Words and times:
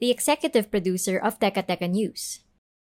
the 0.00 0.10
executive 0.10 0.72
producer 0.72 1.20
of 1.20 1.38
Teka 1.38 1.68
Teka 1.68 1.84
News. 1.84 2.40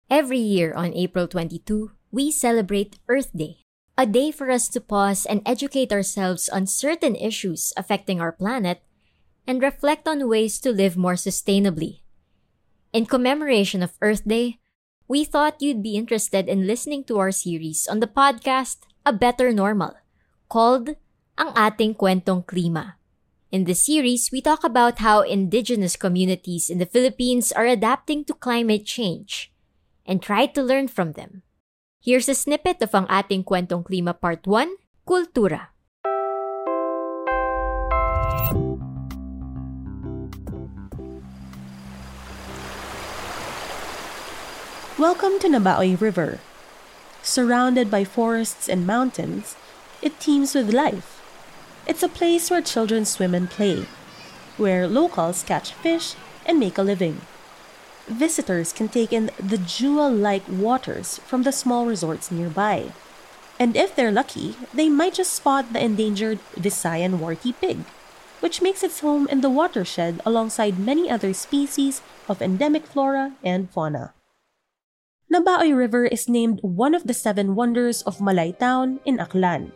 Every 0.10 0.40
year 0.40 0.72
on 0.74 0.96
April 0.96 1.28
22, 1.28 1.92
we 2.12 2.32
celebrate 2.32 3.00
Earth 3.12 3.36
Day, 3.36 3.60
a 4.00 4.08
day 4.08 4.32
for 4.32 4.50
us 4.50 4.72
to 4.72 4.80
pause 4.80 5.28
and 5.28 5.44
educate 5.46 5.92
ourselves 5.92 6.48
on 6.48 6.66
certain 6.66 7.16
issues 7.20 7.76
affecting 7.76 8.24
our 8.24 8.32
planet 8.32 8.80
and 9.46 9.62
reflect 9.62 10.08
on 10.08 10.30
ways 10.30 10.60
to 10.64 10.72
live 10.72 10.96
more 10.96 11.20
sustainably. 11.20 12.08
In 12.96 13.06
commemoration 13.06 13.84
of 13.84 14.00
Earth 14.00 14.24
Day, 14.24 14.64
we 15.08 15.26
thought 15.26 15.62
you'd 15.62 15.84
be 15.84 16.00
interested 16.00 16.48
in 16.48 16.68
listening 16.68 17.04
to 17.12 17.20
our 17.20 17.32
series 17.32 17.86
on 17.86 18.00
the 18.00 18.08
podcast 18.08 18.88
A 19.06 19.12
Better 19.12 19.52
Normal, 19.52 20.00
called 20.48 20.96
Ang 21.36 21.52
Ating 21.52 22.00
Kwentong 22.00 22.48
Klima. 22.48 22.96
In 23.54 23.70
this 23.70 23.86
series, 23.86 24.34
we 24.34 24.42
talk 24.42 24.66
about 24.66 24.98
how 24.98 25.22
indigenous 25.22 25.94
communities 25.94 26.74
in 26.74 26.82
the 26.82 26.90
Philippines 26.90 27.54
are 27.54 27.70
adapting 27.70 28.26
to 28.26 28.34
climate 28.34 28.82
change 28.82 29.54
and 30.10 30.26
try 30.26 30.50
to 30.50 30.66
learn 30.66 30.90
from 30.90 31.14
them. 31.14 31.46
Here's 32.02 32.26
a 32.26 32.34
snippet 32.34 32.82
of 32.82 32.98
Ang 32.98 33.06
Ating 33.14 33.46
Kwentong 33.46 33.86
Klima 33.86 34.18
Part 34.18 34.50
1, 34.50 34.74
Kultura. 35.06 35.70
Welcome 44.98 45.38
to 45.46 45.48
Nabaoy 45.54 45.94
River. 46.02 46.42
Surrounded 47.22 47.94
by 47.94 48.02
forests 48.02 48.66
and 48.66 48.90
mountains, 48.90 49.54
it 50.02 50.18
teems 50.18 50.58
with 50.58 50.74
life. 50.74 51.13
It's 51.86 52.04
a 52.04 52.08
place 52.08 52.50
where 52.50 52.62
children 52.62 53.04
swim 53.04 53.36
and 53.36 53.50
play, 53.50 53.86
where 54.56 54.88
locals 54.88 55.44
catch 55.44 55.74
fish 55.74 56.16
and 56.46 56.60
make 56.60 56.78
a 56.78 56.82
living. 56.84 57.22
Visitors 58.08 58.72
can 58.72 58.88
take 58.88 59.12
in 59.12 59.32
the 59.40 59.58
jewel 59.58 60.12
like 60.12 60.44
waters 60.48 61.20
from 61.28 61.44
the 61.44 61.52
small 61.52 61.86
resorts 61.86 62.32
nearby. 62.32 62.92
And 63.60 63.76
if 63.76 63.96
they're 63.96 64.12
lucky, 64.12 64.56
they 64.74 64.90
might 64.90 65.16
just 65.16 65.34
spot 65.34 65.74
the 65.74 65.84
endangered 65.84 66.40
Visayan 66.56 67.20
warty 67.20 67.54
pig, 67.54 67.84
which 68.40 68.62
makes 68.62 68.84
its 68.84 69.00
home 69.00 69.28
in 69.28 69.42
the 69.42 69.50
watershed 69.50 70.22
alongside 70.26 70.80
many 70.80 71.10
other 71.10 71.34
species 71.34 72.02
of 72.28 72.42
endemic 72.42 72.88
flora 72.88 73.36
and 73.44 73.70
fauna. 73.70 74.14
Nabaoy 75.32 75.76
River 75.76 76.06
is 76.06 76.30
named 76.30 76.60
one 76.62 76.94
of 76.94 77.08
the 77.08 77.14
seven 77.14 77.56
wonders 77.56 78.02
of 78.04 78.22
Malay 78.22 78.52
Town 78.52 79.00
in 79.04 79.18
Aklan. 79.18 79.72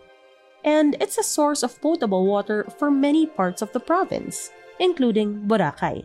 And 0.68 0.98
it's 1.00 1.18
a 1.18 1.24
source 1.24 1.64
of 1.64 1.80
potable 1.80 2.28
water 2.28 2.68
for 2.78 2.92
many 2.92 3.26
parts 3.26 3.62
of 3.62 3.72
the 3.72 3.80
province, 3.80 4.52
including 4.80 5.48
Boracay. 5.48 6.04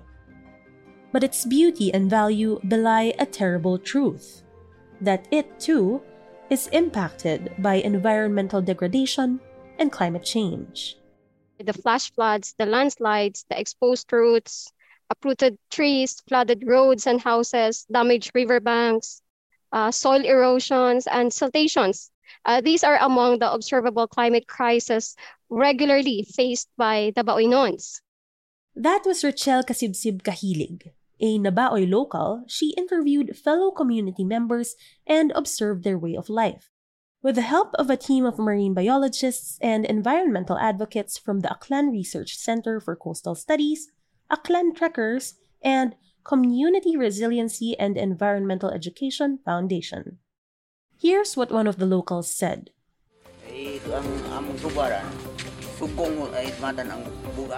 But 1.10 1.24
its 1.24 1.44
beauty 1.44 1.92
and 1.92 2.08
value 2.08 2.60
belie 2.68 3.12
a 3.18 3.26
terrible 3.26 3.76
truth 3.76 4.44
that 5.00 5.26
it, 5.32 5.58
too, 5.58 6.00
is 6.48 6.68
impacted 6.68 7.50
by 7.58 7.82
environmental 7.82 8.62
degradation 8.62 9.40
and 9.80 9.90
climate 9.90 10.22
change. 10.22 10.96
The 11.58 11.72
flash 11.72 12.12
floods, 12.12 12.54
the 12.56 12.66
landslides, 12.66 13.44
the 13.50 13.58
exposed 13.58 14.12
roots, 14.12 14.70
uprooted 15.10 15.58
trees, 15.72 16.22
flooded 16.28 16.62
roads 16.64 17.08
and 17.08 17.20
houses, 17.20 17.84
damaged 17.90 18.30
riverbanks, 18.32 19.22
uh, 19.72 19.90
soil 19.90 20.22
erosions, 20.22 21.08
and 21.08 21.32
siltations. 21.32 22.11
Uh, 22.44 22.60
these 22.60 22.84
are 22.84 22.98
among 23.00 23.38
the 23.38 23.52
observable 23.52 24.06
climate 24.06 24.46
crises 24.46 25.16
regularly 25.48 26.26
faced 26.34 26.68
by 26.76 27.12
the 27.16 27.24
Baoinons. 27.24 28.00
That 28.74 29.02
was 29.04 29.22
Rachel 29.22 29.62
Kasibsib 29.62 30.22
Kahilig. 30.22 30.92
A 31.20 31.38
Nabaoy 31.38 31.88
local, 31.88 32.42
she 32.48 32.74
interviewed 32.76 33.36
fellow 33.36 33.70
community 33.70 34.24
members 34.24 34.74
and 35.06 35.30
observed 35.36 35.84
their 35.84 35.98
way 35.98 36.16
of 36.16 36.28
life. 36.28 36.70
With 37.22 37.36
the 37.36 37.42
help 37.42 37.74
of 37.74 37.88
a 37.88 37.96
team 37.96 38.24
of 38.24 38.38
marine 38.38 38.74
biologists 38.74 39.56
and 39.62 39.84
environmental 39.84 40.58
advocates 40.58 41.18
from 41.18 41.40
the 41.40 41.48
Aklan 41.48 41.92
Research 41.92 42.34
Center 42.34 42.80
for 42.80 42.96
Coastal 42.96 43.36
Studies, 43.36 43.92
Aklan 44.28 44.74
Trekkers, 44.74 45.34
and 45.62 45.94
Community 46.24 46.96
Resiliency 46.96 47.78
and 47.78 47.96
Environmental 47.96 48.70
Education 48.70 49.38
Foundation. 49.44 50.18
Here's 51.02 51.34
what 51.34 51.50
one 51.50 51.66
of 51.66 51.82
the 51.82 51.88
locals 51.90 52.30
said. 52.30 52.70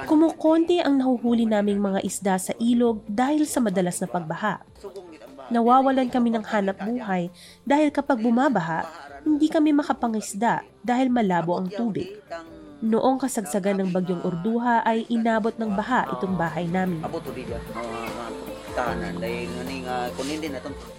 Kumukonti 0.09 0.81
ang 0.81 0.97
nahuhuli 0.97 1.44
naming 1.44 1.77
mga 1.77 2.00
isda 2.09 2.41
sa 2.41 2.56
ilog 2.56 3.05
dahil 3.05 3.44
sa 3.44 3.60
madalas 3.60 4.00
na 4.00 4.09
pagbaha. 4.09 4.65
Nawawalan 5.53 6.09
kami 6.09 6.32
ng 6.32 6.41
hanap 6.41 6.81
buhay 6.88 7.28
dahil 7.69 7.93
kapag 7.93 8.25
bumabaha, 8.25 8.88
hindi 9.28 9.53
kami 9.53 9.76
makapangisda 9.76 10.65
dahil 10.81 11.12
malabo 11.12 11.61
ang 11.61 11.69
tubig. 11.69 12.16
Noong 12.81 13.21
kasagsagan 13.21 13.76
ng 13.84 13.93
bagyong 13.93 14.25
Urduha 14.25 14.81
ay 14.88 15.05
inabot 15.12 15.53
ng 15.61 15.69
baha 15.76 16.09
itong 16.16 16.32
bahay 16.32 16.65
namin. 16.65 17.05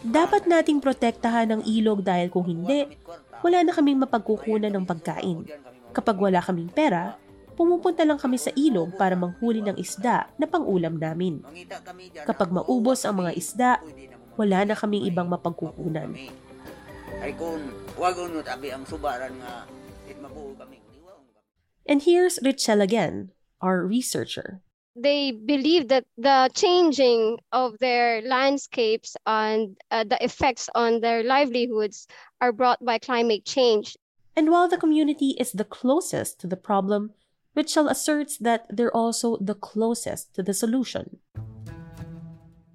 Dapat 0.05 0.43
nating 0.47 0.79
protektahan 0.79 1.51
ang 1.51 1.61
ilog 1.67 2.01
dahil 2.01 2.31
kung 2.31 2.47
hindi, 2.47 2.87
wala 3.43 3.57
na 3.61 3.71
kaming 3.75 3.99
mapagkukunan 4.01 4.71
ng 4.71 4.85
pagkain. 4.87 5.43
Kapag 5.91 6.15
wala 6.15 6.39
kaming 6.39 6.71
pera, 6.71 7.19
pumupunta 7.59 8.07
lang 8.07 8.19
kami 8.19 8.39
sa 8.39 8.51
ilog 8.55 8.95
para 8.95 9.15
manghuli 9.15 9.59
ng 9.63 9.75
isda 9.79 10.31
na 10.39 10.47
pangulam 10.47 10.95
namin. 10.95 11.43
Kapag 12.23 12.51
maubos 12.51 13.03
ang 13.03 13.23
mga 13.23 13.31
isda, 13.35 13.71
wala 14.35 14.67
na 14.67 14.75
kaming 14.75 15.07
ibang 15.07 15.27
mapagkukunan. 15.27 16.15
Ay 17.23 17.31
kung 17.35 17.59
wag 17.95 18.15
abi 18.49 18.67
ang 18.75 18.83
subaran 18.83 19.31
nga 19.39 19.63
mabuo 20.19 20.55
kami 20.57 20.79
And 21.85 22.01
here's 22.01 22.41
Richelle 22.41 22.81
again, 22.81 23.29
our 23.61 23.85
researcher. 23.85 24.64
They 24.95 25.31
believe 25.31 25.89
that 25.89 26.05
the 26.17 26.49
changing 26.55 27.39
of 27.51 27.77
their 27.79 28.21
landscapes 28.21 29.17
and 29.27 29.75
uh, 29.91 30.05
the 30.05 30.23
effects 30.23 30.69
on 30.73 31.01
their 31.01 31.21
livelihoods 31.21 32.07
are 32.39 32.53
brought 32.53 32.83
by 32.83 32.99
climate 32.99 33.43
change. 33.43 33.97
And 34.37 34.49
while 34.49 34.69
the 34.69 34.77
community 34.77 35.35
is 35.37 35.51
the 35.51 35.65
closest 35.65 36.39
to 36.39 36.47
the 36.47 36.55
problem, 36.55 37.11
Richelle 37.55 37.89
asserts 37.89 38.37
that 38.37 38.67
they're 38.69 38.95
also 38.95 39.37
the 39.37 39.55
closest 39.55 40.33
to 40.35 40.43
the 40.43 40.53
solution. 40.53 41.19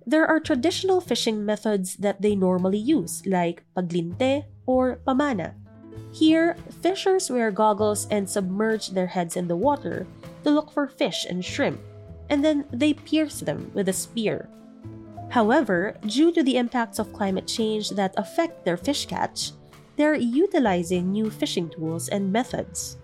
There 0.05 0.27
are 0.27 0.41
traditional 0.41 1.01
fishing 1.01 1.47
methods 1.47 1.97
that 1.97 2.21
they 2.21 2.37
normally 2.37 2.79
use, 2.79 3.25
like 3.25 3.65
paglinte 3.77 4.45
or 4.67 5.01
pamana. 5.07 5.55
Here, 6.13 6.57
fishers 6.83 7.31
wear 7.31 7.51
goggles 7.51 8.09
and 8.11 8.29
submerge 8.29 8.91
their 8.91 9.07
heads 9.07 9.37
in 9.37 9.49
the 9.49 9.57
water 9.57 10.07
to 10.45 10.51
look 10.51 10.73
for 10.73 10.89
fish 10.89 11.25
and 11.29 11.45
shrimp, 11.45 11.81
and 12.31 12.45
then 12.45 12.65
they 12.73 12.95
pierce 12.95 13.41
them 13.41 13.71
with 13.75 13.89
a 13.89 13.93
spear. 13.93 14.49
However, 15.31 15.97
due 16.07 16.33
to 16.33 16.43
the 16.43 16.57
impacts 16.57 16.99
of 16.99 17.13
climate 17.13 17.47
change 17.47 17.91
that 17.91 18.15
affect 18.17 18.65
their 18.65 18.77
fish 18.77 19.07
catch, 19.07 19.53
they're 19.97 20.15
utilizing 20.15 21.13
new 21.13 21.31
fishing 21.31 21.69
tools 21.69 22.09
and 22.09 22.33
methods. 22.33 22.97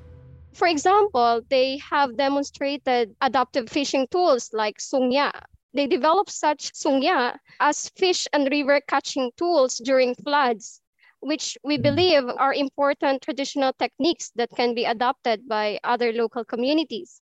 For 0.55 0.67
example, 0.67 1.43
they 1.50 1.76
have 1.78 2.17
demonstrated 2.17 3.14
adaptive 3.20 3.69
fishing 3.69 4.06
tools 4.11 4.50
like 4.55 4.78
sungya. 4.78 5.31
They 5.75 5.87
developed 5.87 6.31
such 6.31 6.73
sungya 6.73 7.37
as 7.61 7.90
fish 7.90 8.26
and 8.32 8.49
river 8.50 8.81
catching 8.88 9.31
tools 9.37 9.76
during 9.76 10.14
floods, 10.14 10.81
which 11.20 11.58
we 11.62 11.76
hmm. 11.76 11.82
believe 11.82 12.25
are 12.38 12.55
important 12.55 13.20
traditional 13.20 13.75
techniques 13.75 14.32
that 14.37 14.49
can 14.56 14.75
be 14.75 14.84
adopted 14.84 15.46
by 15.46 15.78
other 15.84 16.12
local 16.12 16.44
communities. 16.44 17.20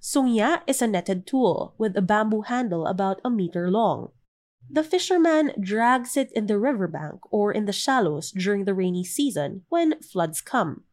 Sungya 0.00 0.62
is 0.66 0.82
a 0.82 0.86
netted 0.86 1.26
tool 1.26 1.74
with 1.78 1.96
a 1.96 2.02
bamboo 2.02 2.42
handle 2.42 2.86
about 2.86 3.20
a 3.24 3.30
meter 3.30 3.70
long. 3.70 4.10
The 4.68 4.82
fisherman 4.82 5.52
drags 5.60 6.16
it 6.16 6.32
in 6.32 6.46
the 6.46 6.58
riverbank 6.58 7.20
or 7.30 7.52
in 7.52 7.66
the 7.66 7.72
shallows 7.72 8.32
during 8.32 8.64
the 8.64 8.74
rainy 8.74 9.04
season 9.04 9.64
when 9.68 10.00
floods 10.02 10.40
come. 10.40 10.84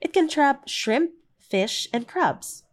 It 0.00 0.12
can 0.12 0.28
trap 0.28 0.68
shrimp, 0.68 1.12
fish, 1.38 1.88
and 1.92 2.08
crabs. 2.08 2.64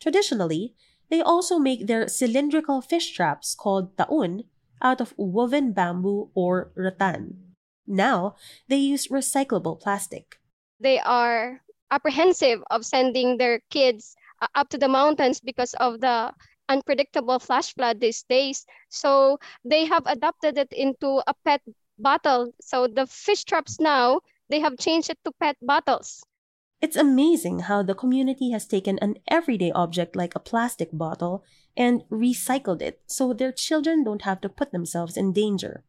Traditionally, 0.00 0.74
they 1.08 1.22
also 1.22 1.58
make 1.58 1.86
their 1.86 2.08
cylindrical 2.08 2.80
fish 2.80 3.12
traps 3.12 3.54
called 3.54 3.96
taun 3.96 4.44
out 4.82 5.00
of 5.00 5.14
woven 5.16 5.72
bamboo 5.72 6.30
or 6.34 6.72
rattan. 6.76 7.54
Now, 7.86 8.36
they 8.68 8.76
use 8.76 9.08
recyclable 9.08 9.80
plastic. 9.80 10.40
They 10.80 10.98
are 11.00 11.60
apprehensive 11.90 12.62
of 12.70 12.84
sending 12.84 13.38
their 13.38 13.60
kids 13.70 14.16
Uh, 14.44 14.60
up 14.60 14.68
to 14.68 14.76
the 14.76 14.88
mountains 14.88 15.40
because 15.40 15.72
of 15.80 16.00
the 16.00 16.32
unpredictable 16.68 17.38
flash 17.38 17.72
flood 17.72 18.00
these 18.00 18.24
days. 18.28 18.66
So 18.90 19.38
they 19.64 19.86
have 19.86 20.04
adapted 20.04 20.58
it 20.58 20.68
into 20.72 21.22
a 21.26 21.32
pet 21.44 21.62
bottle. 21.98 22.52
So 22.60 22.86
the 22.86 23.06
fish 23.06 23.44
traps 23.44 23.80
now, 23.80 24.20
they 24.50 24.60
have 24.60 24.76
changed 24.76 25.08
it 25.08 25.18
to 25.24 25.32
pet 25.40 25.56
bottles. 25.62 26.22
It's 26.82 26.96
amazing 26.96 27.60
how 27.60 27.82
the 27.82 27.94
community 27.94 28.50
has 28.50 28.66
taken 28.66 28.98
an 28.98 29.16
everyday 29.28 29.72
object 29.72 30.14
like 30.14 30.34
a 30.34 30.44
plastic 30.44 30.90
bottle 30.92 31.42
and 31.74 32.02
recycled 32.10 32.82
it 32.82 33.00
so 33.06 33.32
their 33.32 33.52
children 33.52 34.04
don't 34.04 34.28
have 34.28 34.42
to 34.42 34.50
put 34.50 34.72
themselves 34.72 35.16
in 35.16 35.32
danger. 35.32 35.84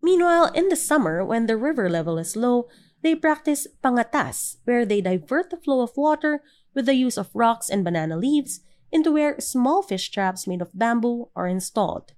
Meanwhile, 0.00 0.52
in 0.54 0.68
the 0.68 0.76
summer, 0.76 1.24
when 1.24 1.46
the 1.46 1.56
river 1.56 1.90
level 1.90 2.18
is 2.18 2.36
low, 2.36 2.68
they 3.02 3.14
practice 3.14 3.66
pangatas, 3.82 4.58
where 4.64 4.86
they 4.86 5.00
divert 5.00 5.50
the 5.50 5.56
flow 5.56 5.80
of 5.80 5.96
water 5.96 6.42
with 6.74 6.86
the 6.86 6.94
use 6.94 7.18
of 7.18 7.34
rocks 7.34 7.68
and 7.68 7.84
banana 7.84 8.16
leaves 8.16 8.60
into 8.92 9.12
where 9.12 9.38
small 9.40 9.82
fish 9.82 10.10
traps 10.10 10.46
made 10.46 10.62
of 10.62 10.70
bamboo 10.74 11.28
are 11.34 11.46
installed. 11.46 12.12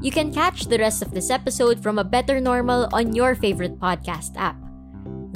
You 0.00 0.10
can 0.10 0.32
catch 0.32 0.64
the 0.64 0.78
rest 0.78 1.02
of 1.02 1.12
this 1.12 1.28
episode 1.28 1.82
from 1.82 1.98
A 1.98 2.04
Better 2.04 2.40
Normal 2.40 2.88
on 2.92 3.14
your 3.14 3.34
favorite 3.34 3.78
podcast 3.78 4.32
app. 4.36 4.56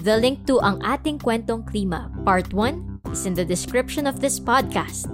The 0.01 0.17
link 0.17 0.47
to 0.49 0.61
Ang 0.61 0.81
Ating 0.81 1.21
Kwentong 1.21 1.69
Klima, 1.69 2.09
Part 2.25 2.53
1, 2.53 3.01
is 3.13 3.27
in 3.27 3.35
the 3.35 3.45
description 3.45 4.07
of 4.07 4.21
this 4.21 4.41
podcast. 4.41 5.09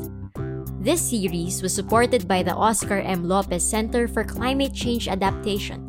This 0.80 1.02
series 1.02 1.62
was 1.62 1.74
supported 1.74 2.26
by 2.26 2.42
the 2.42 2.54
Oscar 2.54 3.04
M. 3.04 3.28
Lopez 3.28 3.62
Center 3.62 4.08
for 4.08 4.24
Climate 4.24 4.72
Change 4.72 5.08
Adaptation 5.08 5.84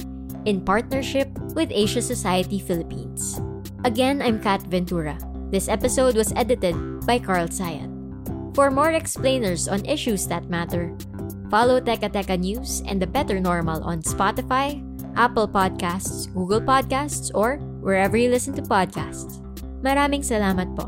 in 0.45 0.59
partnership 0.59 1.30
with 1.53 1.71
Asia 1.71 2.01
Society 2.01 2.59
Philippines. 2.59 3.39
Again, 3.83 4.21
I'm 4.21 4.41
Kat 4.41 4.61
Ventura. 4.67 5.17
This 5.51 5.67
episode 5.67 6.15
was 6.15 6.31
edited 6.35 6.75
by 7.05 7.19
Carl 7.19 7.47
Sayat. 7.47 7.89
For 8.55 8.71
more 8.71 8.91
explainers 8.91 9.67
on 9.67 9.83
issues 9.85 10.27
that 10.27 10.49
matter, 10.49 10.95
follow 11.49 11.79
Teka 11.79 12.11
Teka 12.11 12.39
News 12.39 12.83
and 12.87 13.01
The 13.01 13.07
Better 13.07 13.39
Normal 13.39 13.83
on 13.83 14.03
Spotify, 14.03 14.79
Apple 15.15 15.47
Podcasts, 15.47 16.31
Google 16.31 16.61
Podcasts, 16.61 17.31
or 17.35 17.57
wherever 17.83 18.15
you 18.15 18.29
listen 18.29 18.55
to 18.55 18.63
podcasts. 18.63 19.43
Maraming 19.83 20.23
salamat 20.23 20.71
po. 20.77 20.87